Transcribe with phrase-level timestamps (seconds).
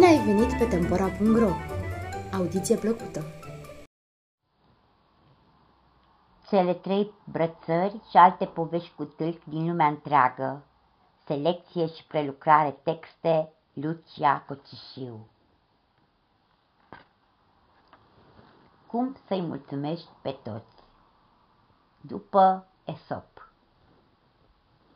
[0.00, 1.50] ai venit pe Tempora.ro!
[2.32, 3.24] Audiție plăcută!
[6.48, 10.62] Cele trei brățări și alte povești cu tâlc din lumea întreagă.
[11.24, 15.26] Selecție și prelucrare texte Lucia Cocișiu
[18.86, 20.82] Cum să-i mulțumești pe toți?
[22.00, 23.50] După Esop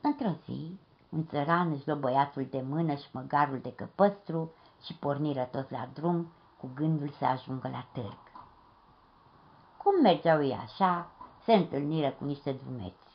[0.00, 0.78] Într-o zi,
[1.08, 4.52] un țăran își luă băiatul de mână și măgarul de căpăstru
[4.84, 8.18] și porniră toți la drum cu gândul să ajungă la târg.
[9.76, 11.10] Cum mergeau ei așa,
[11.44, 13.10] se întâlniră cu niște drumeți,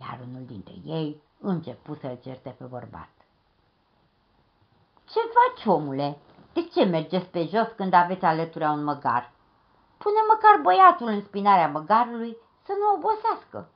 [0.00, 3.10] iar unul dintre ei începu să-l certe pe bărbat.
[5.04, 6.18] Ce faci, omule?
[6.52, 9.32] De ce mergeți pe jos când aveți alături un măgar?
[9.98, 13.68] Pune măcar băiatul în spinarea măgarului să nu obosească.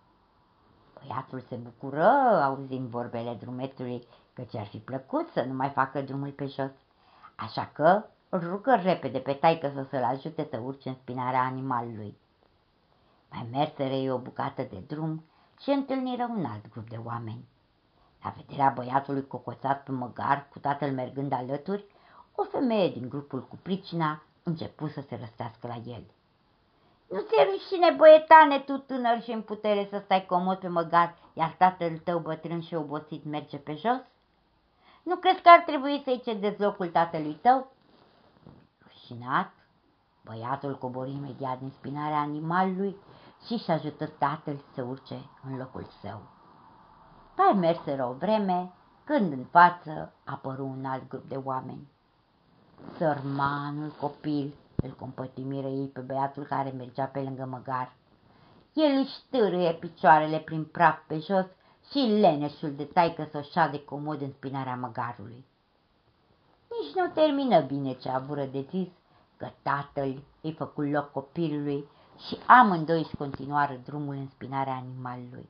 [0.95, 2.09] Băiatul se bucură,
[2.45, 6.71] auzind vorbele drumetului, că ți-ar fi plăcut să nu mai facă drumul pe jos.
[7.37, 12.17] Așa că îl rugă repede pe taică să să-l ajute să urce în spinarea animalului.
[13.31, 15.25] Mai merseră ei o bucată de drum
[15.61, 17.45] și întâlniră un alt grup de oameni.
[18.23, 21.85] La vederea băiatului cocoțat pe măgar, cu tatăl mergând alături,
[22.35, 26.05] o femeie din grupul cu pricina începu să se răstească la el.
[27.09, 31.55] Nu ți-e rușine, băietane, tu tânăr și în putere să stai comod pe măgar, iar
[31.59, 34.01] tatăl tău bătrân și obosit merge pe jos?
[35.05, 37.73] Nu crezi că ar trebui să-i cedezi locul tatălui tău?
[38.83, 39.53] Rușinat,
[40.25, 42.97] băiatul cobori imediat din spinarea animalului
[43.47, 45.15] și și ajută tatăl să urce
[45.51, 46.23] în locul său.
[47.37, 48.73] Mai merseră o vreme,
[49.05, 51.89] când în față apăru un alt grup de oameni.
[52.97, 57.93] Sărmanul copil îl compătimiră ei pe băiatul care mergea pe lângă măgar.
[58.73, 61.47] El își târâie picioarele prin praf pe jos
[61.91, 65.45] și leneșul de taică să o șade comod în spinarea măgarului.
[66.81, 68.89] Nici nu termină bine ce avură de zis,
[69.37, 71.89] că tatăl îi făcu loc copilului
[72.27, 75.49] și amândoi își continuară drumul în spinarea animalului.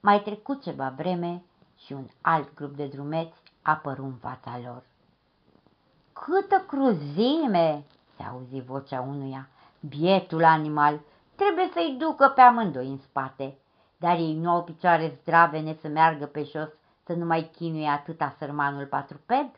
[0.00, 1.42] Mai trecut ceva vreme
[1.84, 4.82] și un alt grup de drumeți apăru în fața lor.
[6.12, 7.84] Câtă cruzime!"
[8.16, 9.48] se auzi vocea unuia.
[9.80, 11.00] Bietul animal,
[11.34, 13.58] trebuie să-i ducă pe amândoi în spate,
[13.96, 16.68] dar ei nu au picioare zdravene să meargă pe jos,
[17.04, 19.50] să nu mai chinuie atâta sărmanul patruped?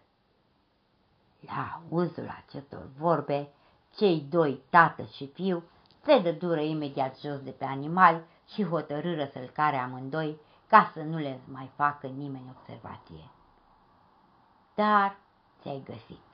[1.40, 3.48] La auzul acestor vorbe,
[3.96, 5.62] cei doi, tată și fiu,
[6.04, 11.18] se dădură imediat jos de pe animal și hotărâră să-l care amândoi, ca să nu
[11.18, 13.30] le mai facă nimeni observație.
[14.74, 15.16] Dar
[15.60, 16.26] ți-ai găsit.